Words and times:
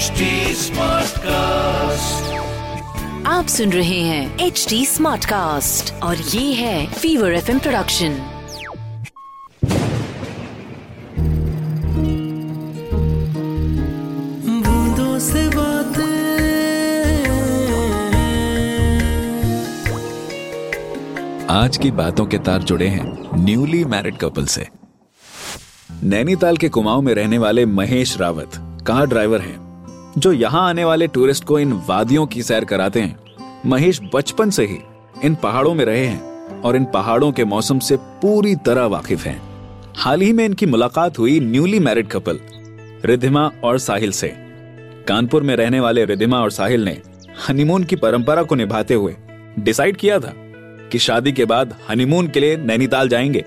HD 0.00 0.26
Smartcast. 0.56 2.28
आप 3.26 3.46
सुन 3.46 3.72
रहे 3.72 3.98
हैं 4.00 4.38
एच 4.38 4.66
डी 4.68 4.86
स्मार्ट 4.86 5.24
कास्ट 5.24 5.92
और 6.02 6.16
ये 6.16 6.52
है 6.52 6.86
फीवर 6.92 7.32
एफ़ 7.32 7.50
प्रोडक्शन 7.58 8.14
बूंदों 14.64 15.18
से 15.18 15.48
बातें। 15.48 16.18
आज 21.50 21.76
की 21.76 21.90
बातों 21.90 22.26
के 22.26 22.38
तार 22.38 22.62
जुड़े 22.62 22.88
हैं 22.88 23.44
न्यूली 23.44 23.84
मैरिड 23.84 24.16
कपल 24.16 24.44
से। 24.46 24.68
नैनीताल 26.04 26.56
के 26.56 26.68
कुमाऊं 26.68 27.02
में 27.02 27.14
रहने 27.14 27.38
वाले 27.38 27.66
महेश 27.66 28.18
रावत 28.18 28.50
कार 28.86 29.06
ड्राइवर 29.06 29.40
हैं। 29.40 29.69
जो 30.18 30.32
यहाँ 30.32 30.68
आने 30.68 30.84
वाले 30.84 31.06
टूरिस्ट 31.06 31.44
को 31.44 31.58
इन 31.58 31.72
वादियों 31.88 32.26
की 32.26 32.42
सैर 32.42 32.64
कराते 32.64 33.00
हैं। 33.00 33.18
महेश 33.66 34.00
बचपन 34.14 34.50
से 34.50 34.66
ही 34.66 34.78
इन 35.24 35.34
पहाड़ों 35.34 35.74
में 35.74 35.84
रहे 35.84 36.06
हैं 36.06 36.60
और 36.60 36.76
इन 36.76 36.84
पहाड़ों 36.84 37.32
के 37.32 37.44
मौसम 37.44 37.78
से 37.78 37.96
पूरी 37.96 38.56
तरह 38.56 38.84
वाकिफ 38.84 39.24
हैं। 39.24 39.42
हाल 39.96 40.20
ही 40.20 40.32
में 40.32 40.44
इनकी 40.44 40.66
मुलाकात 40.66 41.18
हुई 41.18 41.40
न्यूली 41.40 41.78
मैरिड 41.78 42.08
कपल, 42.08 42.40
रिधिमा 43.04 43.50
और 43.64 43.78
साहिल 43.78 44.12
से। 44.12 44.34
कानपुर 45.08 45.42
में 45.42 45.56
रहने 45.56 45.80
वाले 45.80 46.04
रिधिमा 46.04 46.40
और 46.40 46.50
साहिल 46.50 46.84
ने 46.84 47.02
हनीमून 47.48 47.84
की 47.84 47.96
परंपरा 47.96 48.42
को 48.42 48.54
निभाते 48.54 48.94
हुए 48.94 49.16
डिसाइड 49.58 49.96
किया 49.96 50.18
था 50.18 50.34
कि 50.92 50.98
शादी 50.98 51.32
के 51.32 51.44
बाद 51.44 51.76
हनीमून 51.90 52.28
के 52.28 52.40
लिए 52.40 52.56
नैनीताल 52.56 53.08
जाएँगे 53.08 53.44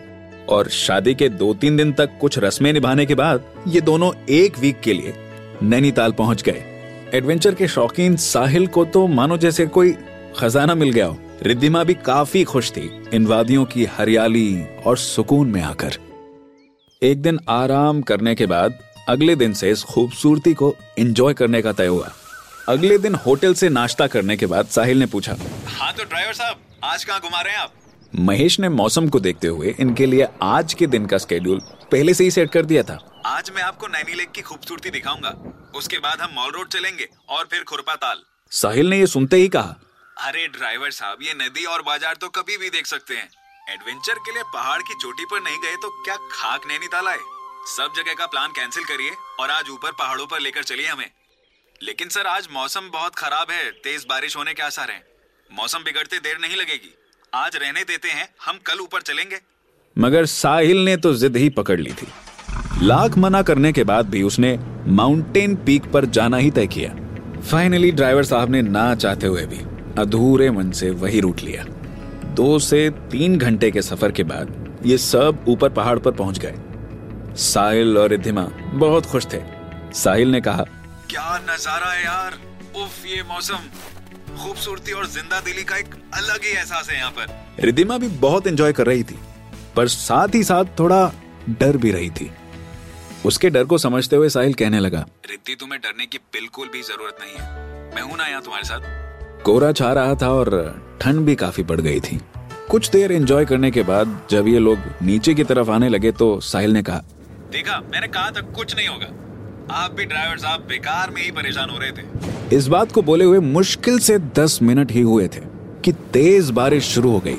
और 0.49 0.67
शादी 0.67 1.15
के 1.15 1.29
दो 1.29 1.53
तीन 1.53 1.77
दिन 1.77 1.93
तक 1.93 2.09
कुछ 2.21 2.39
रस्में 2.39 2.73
निभाने 2.73 3.05
के 3.05 3.15
बाद 3.15 3.43
ये 3.67 3.81
दोनों 3.81 4.11
एक 4.29 4.59
वीक 4.59 4.81
के 4.81 4.93
लिए 4.93 5.13
नैनीताल 5.63 6.11
पहुँच 6.11 6.41
गए। 6.43 6.63
एडवेंचर 7.13 7.55
के 7.55 7.67
शौकीन 7.67 8.15
साहिल 8.15 8.65
को 8.67 8.83
तो 8.85 9.05
मानो 9.07 9.37
जैसे 9.37 9.65
कोई 9.67 9.93
खजाना 10.37 10.75
मिल 10.75 10.89
गया 10.89 11.05
हो। 11.05 11.17
रिद्धिमा 11.43 11.83
भी 11.83 11.93
काफ़ी 12.05 12.43
खुश 12.43 12.71
थी 12.71 12.89
इन 13.13 13.27
वादियों 13.27 13.63
की 13.65 13.85
हरियाली 13.91 14.63
और 14.85 14.97
सुकून 14.97 15.51
में 15.51 15.61
आकर। 15.61 15.97
एक 17.01 17.21
दिन 17.21 17.39
आराम 17.49 18.01
करने 18.01 18.35
के 18.35 18.45
बाद 18.45 18.77
अगले 19.09 19.35
दिन 19.35 19.53
से 19.53 19.69
इस 19.71 19.83
खूबसूरती 19.83 20.53
को 20.53 20.75
एंजॉय 20.99 21.33
करने 21.33 21.61
का 21.61 21.71
तय 21.71 21.87
हुआ। 21.87 22.11
अगले 22.69 22.97
दिन 22.97 23.15
होटल 23.15 23.53
से 23.53 23.69
नाश्ता 23.69 24.07
करने 24.07 24.37
के 24.37 24.45
बाद 24.45 24.65
साहिल 24.65 24.99
ने 24.99 25.05
पूछा 25.05 25.35
हाँ 25.69 25.93
तो 25.93 26.03
ड्राइवर 26.03 26.33
साहब 26.33 26.59
आज 26.83 27.03
कहाँ 27.03 27.19
घुमा 27.19 27.41
रहे 27.41 27.53
हैं 27.53 27.59
आप? 27.59 27.71
महेश 28.13 28.59
ने 28.59 28.69
मौसम 28.69 29.07
को 29.07 29.19
देखते 29.19 29.47
हुए 29.47 29.75
इनके 29.79 30.05
लिए 30.05 30.27
आज 30.41 30.73
के 30.73 30.87
दिन 30.87 31.05
का 31.05 31.17
स्केड्यूल 31.17 31.61
पहले 31.91 32.13
से 32.13 32.23
ही 32.23 32.31
सेट 32.31 32.51
कर 32.51 32.65
दिया 32.65 32.83
था। 32.83 32.99
आज 33.25 33.49
मैं 33.55 33.61
आपको 33.61 33.87
नैनी 33.87 34.13
लेक 34.13 34.31
की 34.31 34.41
खूबसूरती 34.41 34.89
दिखाऊँगा। 34.89 35.29
उसके 35.75 35.97
बाद 35.97 36.21
हम 36.21 36.31
मॉल 36.35 36.51
रोड 36.51 36.67
चलेंगे 36.69 37.07
और 37.29 37.45
फिर 37.51 37.63
खुरपा 37.63 37.93
ताल। 37.95 38.23
साहिल 38.51 38.89
ने 38.89 38.97
ये 38.99 39.05
सुनते 39.07 39.35
ही 39.35 39.47
कहा। 39.49 39.75
अरे 40.19 40.47
ड्राइवर 40.47 40.91
साहब 40.91 41.21
ये 41.21 41.33
नदी 41.35 41.63
और 41.65 41.81
बाज़ार 41.81 42.15
तो 42.15 42.29
कभी 42.29 42.57
भी 42.57 42.69
देख 42.69 42.85
सकते 42.85 43.15
हैं। 43.15 43.29
एडवेंचर 43.67 44.19
के 44.19 44.33
लिए 44.33 44.43
पहाड़ 44.53 44.81
की 44.81 44.93
चोटी 44.93 45.25
पर 45.25 45.41
नहीं 45.41 45.57
गए 45.57 45.75
तो 45.75 45.89
क्या 46.03 46.15
खाक 46.31 46.67
नैनीताल 46.67 47.07
आए? 47.07 47.19
सब 47.67 47.93
जगह 47.97 48.13
का 48.13 48.25
प्लान 48.25 48.51
कैंसिल 48.51 48.83
करिए 48.83 49.11
और 49.39 49.51
आज 49.51 49.69
ऊपर 49.69 49.91
पहाड़ों 49.93 50.25
पर 50.25 50.39
लेकर 50.39 50.63
चलिए 50.63 50.87
हमें। 50.87 51.09
लेकिन 51.81 52.09
सर 52.09 52.27
आज 52.27 52.47
मौसम 52.51 52.89
बहुत 52.89 53.15
खराब 53.15 53.51
है 53.51 53.71
तेज 53.79 54.05
बारिश 54.09 54.35
होने 54.37 54.53
के 54.53 54.63
आसार 54.63 54.91
हैं। 54.91 55.03
मौसम 55.49 55.83
बिगड़ते 55.83 56.19
देर 56.19 56.37
नहीं 56.39 56.55
लगेगी। 56.55 56.93
आज 57.33 57.55
रहने 57.55 57.83
देते 57.85 58.09
हैं 58.09 58.27
हम 58.45 58.59
कल 58.65 58.79
ऊपर 58.79 59.01
चलेंगे। 59.03 59.41
मगर 59.97 60.25
साहिल 60.27 60.83
ने 60.85 60.97
तो 60.97 61.13
जिद 61.15 61.37
ही 61.37 61.49
पकड़ 61.51 61.79
ली 61.79 61.93
थी। 61.93 62.07
लाख 62.81 63.17
मना 63.17 63.41
करने 63.41 63.71
के 63.73 63.83
बाद 63.83 64.09
भी 64.09 64.21
उसने 64.23 64.57
माउंटेन 64.89 65.55
पीक 65.55 65.91
पर 65.91 66.05
जाना 66.07 66.37
ही 66.37 66.49
तय 66.51 66.67
किया। 66.67 66.89
फाइनली 67.41 67.91
ड्राइवर 67.91 68.23
साहब 68.23 68.49
ने 68.49 68.61
ना 68.61 68.93
चाहते 68.95 69.27
हुए 69.27 69.45
भी 69.45 69.59
अधूरे 69.97 70.49
मन 70.51 70.71
से 70.71 70.89
वही 70.91 71.19
रूट 71.19 71.41
लिया। 71.41 71.63
दो 72.35 72.57
से 72.59 72.89
तीन 73.11 73.37
घंटे 73.37 73.71
के 73.71 73.81
सफ़र 73.81 74.11
के 74.11 74.23
बाद 74.23 74.81
ये 74.85 74.97
सब 74.97 75.45
ऊपर 75.47 75.69
पहाड़ 75.69 75.97
पर 75.99 76.11
पहुँच 76.11 76.39
गए। 76.39 77.35
साहिल 77.43 77.97
और 77.97 78.09
रिद्धिमा 78.09 78.47
बहुत 78.75 79.05
खुश 79.05 79.27
थे। 79.33 79.41
साहिल 79.93 80.31
ने 80.31 80.41
कहा 80.41 80.65
क्या 81.09 81.37
नज़ारा 81.45 81.91
है 81.91 82.03
यार? 82.03 82.37
उफ 82.75 83.05
ये 83.05 83.23
मौसम। 83.23 83.69
खूबसूरती 84.37 84.91
और 84.91 85.07
ज़िंदा 85.07 85.39
दिली 85.41 85.63
का 85.63 85.77
एक 85.77 85.95
अलग 86.13 86.43
ही 86.43 86.51
एहसास 86.51 86.89
है 86.89 86.97
यहाँ 86.97 87.11
पर। 87.11 87.65
रिद्धिमा 87.65 87.97
भी 87.97 88.07
बहुत 88.19 88.47
एंजॉय 88.47 88.73
कर 88.73 88.87
रही 88.87 89.03
थी 89.03 89.19
पर 89.75 89.87
साथ 89.89 90.35
ही 90.35 90.43
साथ 90.43 90.79
थोड़ा 90.79 91.11
डर 91.49 91.77
भी 91.77 91.91
रही 91.91 92.09
थी। 92.09 92.31
उसके 93.25 93.49
डर 93.49 93.63
को 93.63 93.77
समझते 93.77 94.15
हुए 94.15 94.29
साहिल 94.29 94.53
कहने 94.53 94.79
लगा 94.79 95.05
रिद्धि 95.29 95.55
तुम्हें 95.55 95.79
डरने 95.81 96.05
की 96.05 96.17
बिल्कुल 96.33 96.67
भी 96.67 96.81
ज़रूरत 96.81 97.17
नहीं 97.21 97.35
है। 97.37 97.95
मैं 97.95 98.01
हूँ 98.01 98.17
ना 98.17 98.27
यहाँ 98.27 98.41
तुम्हारे 98.41 98.65
साथ। 98.65 99.43
कोहरा 99.43 99.71
छा 99.71 99.91
रहा 99.93 100.15
था 100.15 100.29
और 100.31 100.49
ठंड 101.01 101.25
भी 101.25 101.35
काफ़ी 101.35 101.63
बढ़ 101.63 101.81
गई 101.81 101.99
थी। 101.99 102.19
कुछ 102.69 102.89
देर 102.89 103.11
एंजॉय 103.11 103.45
करने 103.45 103.71
के 103.71 103.83
बाद 103.83 104.19
जब 104.31 104.47
ये 104.47 104.59
लोग 104.59 104.79
नीचे 105.01 105.33
की 105.33 105.43
तरफ़ 105.43 105.69
आने 105.71 105.89
लगे 105.89 106.11
तो 106.13 106.39
साहिल 106.41 106.73
ने 106.73 106.83
कहा 106.83 107.03
देखा 107.51 107.79
मैंने 107.91 108.07
कहा 108.07 108.31
था 108.31 108.41
कुछ 108.51 108.75
नहीं 108.75 108.87
होगा। 108.87 109.07
आप 109.73 109.91
भी 109.91 110.05
ड्राइवर 110.05 110.37
साहब 110.37 110.61
बेकार 110.69 111.11
में 111.11 111.21
ही 111.21 111.31
परेशान 111.31 111.69
हो 111.69 111.77
रहे 111.79 111.91
थे। 111.91 112.55
इस 112.55 112.67
बात 112.67 112.91
को 112.91 113.01
बोले 113.01 113.25
हुए 113.25 113.39
मुश्किल 113.39 113.99
से 113.99 114.17
दस 114.37 114.59
मिनट 114.61 114.91
ही 114.91 115.01
हुए 115.01 115.27
थे 115.27 115.41
कि 115.85 115.91
तेज 116.13 116.49
बारिश 116.51 116.87
शुरू 116.87 117.11
हो 117.11 117.19
गई 117.19 117.37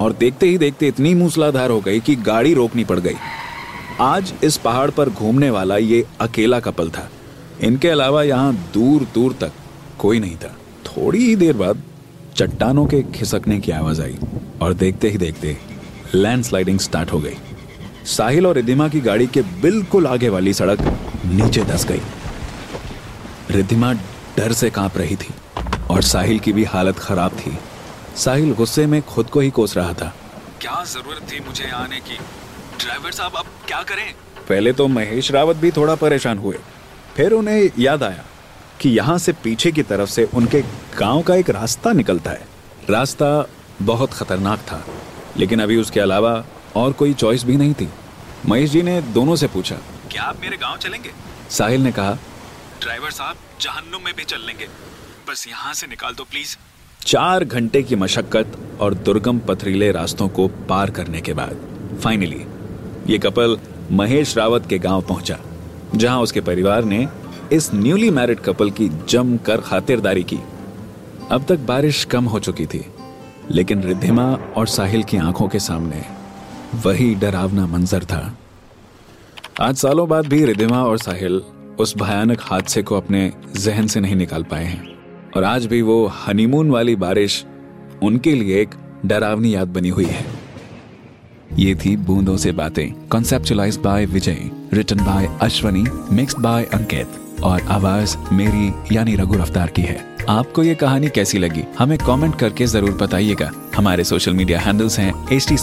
और 0.00 0.12
देखते 0.14 0.46
ही 0.46 0.58
देखते 0.58 0.88
इतनी 0.88 1.14
मूसलाधार 1.14 1.70
हो 1.70 1.80
गई 1.80 2.00
कि 2.00 2.16
गाड़ी 2.26 2.54
रोकनी 2.54 2.84
पड़ 2.84 2.98
गई। 3.00 3.14
आज 4.00 4.32
इस 4.44 4.56
पहाड़ 4.56 4.90
पर 4.90 5.08
घूमने 5.08 5.48
वाला 5.50 5.76
ये 5.76 6.04
अकेला 6.20 6.58
कपल 6.60 6.90
था। 6.90 7.08
इनके 7.60 7.88
अलावा 7.88 8.22
यहाँ 8.22 8.52
दूर 8.74 9.06
दूर 9.14 9.32
तक 9.32 9.52
कोई 9.98 10.20
नहीं 10.20 10.36
था। 10.36 10.56
थोड़ी 10.86 11.18
ही 11.18 11.36
देर 11.36 11.52
बाद 11.52 11.82
चट्टानों 12.36 12.86
के 12.86 13.02
खिसकने 13.14 13.58
की 13.60 13.72
आवाज़ 13.72 14.02
आई 14.02 14.18
और 14.62 14.74
देखते 14.74 15.08
ही 15.08 15.18
देखते 15.18 15.56
लैंडस्लाइडिंग 16.14 16.78
स्टार्ट 16.78 17.12
हो 17.12 17.20
गई। 17.20 17.34
साहिल 18.06 18.46
और 18.46 18.54
रिद्धिमा 18.54 18.88
की 18.88 19.00
गाड़ी 19.00 19.26
के 19.26 19.42
बिल्कुल 19.62 20.06
आगे 20.06 20.28
वाली 20.28 20.52
सड़क 20.52 20.80
नीचे 21.26 21.64
धस 21.64 21.84
गई। 21.84 22.00
रिद्धिमा 23.50 23.92
डर 24.36 24.52
से 24.52 24.70
काँप 24.70 24.96
रही 24.96 25.16
थी 25.16 25.34
और 25.90 26.02
साहिल 26.02 26.38
की 26.38 26.52
भी 26.52 26.64
हालत 26.64 26.98
खराब 26.98 27.30
थी। 27.30 27.58
साहिल 28.16 28.52
गुस्से 28.52 28.86
में 28.86 29.02
खुद 29.02 29.26
को 29.26 29.40
ही 29.40 29.50
कोस 29.50 29.76
रहा 29.76 29.92
था। 29.92 30.14
क्या 30.60 30.84
ज़रूरत 30.84 31.32
थी 31.32 31.40
मुझे 31.46 31.70
आने 31.70 32.00
की? 32.00 32.18
ड्राइवर 32.80 33.12
साहब 33.12 33.36
अब 33.36 33.46
क्या 33.66 33.82
करें? 33.82 34.12
पहले 34.48 34.72
तो 34.72 34.86
महेश 34.88 35.30
रावत 35.32 35.56
भी 35.56 35.70
थोड़ा 35.70 35.94
परेशान 35.94 36.38
हुए। 36.38 36.58
फिर 37.16 37.32
उन्हें 37.32 37.70
याद 37.78 38.02
आया 38.02 38.24
कि 38.80 38.88
यहाँ 38.88 39.16
से 39.18 39.32
पीछे 39.44 39.72
की 39.72 39.82
तरफ़ 39.82 40.10
से 40.10 40.24
उनके 40.34 40.60
गाँव 40.98 41.22
का 41.22 41.34
एक 41.34 41.50
रास्ता 41.50 41.92
निकलता 41.92 42.30
है। 42.30 42.46
रास्ता 42.90 43.28
बहुत 43.82 44.12
खतरनाक 44.12 44.58
था 44.60 44.84
लेकिन 45.36 45.60
अभी 45.62 45.76
उसके 45.76 46.00
अलावा 46.00 46.44
और 46.76 46.92
कोई 46.92 47.14
चॉइस 47.14 47.44
भी 47.44 47.56
नहीं 47.56 47.74
थी। 47.74 47.88
महेश 48.46 48.70
जी 48.70 48.82
ने 48.82 49.00
दोनों 49.02 49.36
से 49.36 49.46
पूछा 49.46 49.76
क्या 50.10 50.22
आप 50.22 50.40
मेरे 50.40 50.56
गाँव 50.56 50.76
चलेंगे? 50.76 51.10
साहिल 51.50 51.80
ने 51.80 51.92
कहा 51.92 52.12
ड्राइवर 52.80 53.10
साहब 53.10 53.36
जहन्नुम 53.60 54.02
में 54.04 54.14
भी 54.16 54.24
चल 54.24 54.40
लेंगे। 54.40 54.68
बस 55.28 55.46
यहाँ 55.48 55.72
से 55.74 55.86
निकाल 55.86 56.14
दो 56.14 56.24
प्लीज़। 56.24 56.56
चार 57.00 57.44
घंटे 57.44 57.82
की 57.82 57.96
मशक्कत 57.96 58.58
और 58.80 58.94
दुर्गम 58.94 59.38
पथरीले 59.38 59.90
रास्तों 59.92 60.28
को 60.28 60.46
पार 60.68 60.90
करने 60.90 61.20
के 61.20 61.32
बाद 61.32 61.98
फाइनली 62.04 62.44
ये 63.06 63.18
कपल 63.18 63.56
महेश 63.92 64.36
रावत 64.36 64.66
के 64.66 64.78
गाँव 64.78 65.02
पहुँचा, 65.02 65.38
जहाँ 65.94 66.20
उसके 66.22 66.40
परिवार 66.40 66.84
ने 66.84 67.06
इस 67.52 67.70
न्यूली 67.74 68.10
मैरिड 68.10 68.40
कपल 68.40 68.70
की 68.70 68.88
जमकर 69.08 69.60
खातिरदारी 69.60 70.22
की। 70.22 70.38
अब 71.30 71.44
तक 71.48 71.58
बारिश 71.58 72.04
कम 72.04 72.24
हो 72.24 72.38
चुकी 72.38 72.66
थी, 72.66 72.84
लेकिन 73.50 73.82
रिद्धिमा 73.82 74.24
और 74.56 74.66
साहिल 74.66 75.02
की 75.02 75.16
आँखों 75.16 75.48
के 75.48 75.58
सामने 75.58 76.04
वही 76.84 77.14
डरावना 77.14 77.66
मंजर 77.66 78.04
था। 78.04 78.36
आज 79.60 79.76
सालों 79.76 80.08
बाद 80.08 80.26
भी 80.26 80.44
रिद्धिमा 80.44 80.82
और 80.84 80.98
साहिल 80.98 81.42
उस 81.80 81.96
भयानक 81.96 82.40
हादसे 82.42 82.82
को 82.82 82.96
अपने 82.96 83.32
जहन 83.56 83.86
से 83.86 84.00
नहीं 84.00 84.16
निकाल 84.16 84.42
पाए 84.42 84.64
हैं, 84.64 84.86
और 85.36 85.44
आज 85.44 85.66
भी 85.66 85.82
वो 85.82 86.06
हनीमून 86.18 86.70
वाली 86.70 86.96
बारिश 86.96 87.44
उनके 88.02 88.34
लिए 88.34 88.60
एक 88.62 88.74
डरावनी 89.06 89.54
याद 89.54 89.68
बनी 89.68 89.88
हुई 89.88 90.04
है। 90.04 90.35
ये 91.58 91.74
थी 91.74 91.96
बूंदों 91.96 92.36
से 92.36 92.52
बातें 92.52 93.08
conceptualise 93.08 93.76
by 93.76 94.06
Vijay 94.06 94.50
written 94.72 95.04
by 95.04 95.28
Ashwani 95.42 95.84
mixed 96.12 96.38
by 96.38 96.64
Ankit 96.64 97.40
और 97.44 97.62
आवाज़ 97.62 98.16
मेरी, 98.32 98.96
यानी 98.96 99.14
रघु 99.16 99.34
रफ्तार 99.34 99.70
की 99.70 99.82
है। 99.82 100.04
आपको 100.28 100.62
ये 100.62 100.74
कहानी 100.74 101.08
कैसी 101.08 101.38
लगी, 101.38 101.62
हमें 101.78 101.96
कमेंट 101.98 102.38
करके 102.38 102.66
ज़रूर 102.66 102.92
बताइएगा। 103.02 103.50
हमारे 103.76 104.04
सोशल 104.04 104.32
मीडिया 104.32 104.60
हैंडल्स 104.60 104.98
हैं 104.98 105.12
एच 105.32 105.48
टी 105.48 105.56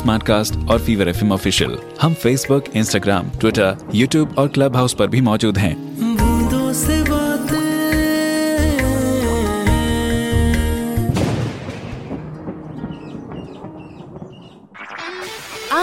और 0.65 0.79
फीवर 0.79 1.09
एफएम 1.09 1.31
ऑफिशियल 1.31 1.77
हम 2.01 2.13
फेसबुक 2.13 2.75
इंस्टाग्राम 2.75 3.29
ट्विटर 3.39 3.77
यूट्यूब 3.95 4.35
और 4.37 4.47
क्लब 4.47 4.75
हाउस 4.75 4.93
पर 4.93 5.07
भी 5.07 5.21
मौजूद 5.21 5.57
हैं। 5.57 5.75